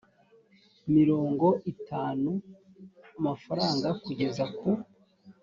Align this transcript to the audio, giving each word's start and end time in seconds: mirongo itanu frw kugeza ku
mirongo 0.95 1.47
itanu 1.71 2.31
frw 3.41 3.53
kugeza 4.05 4.43
ku 4.57 4.69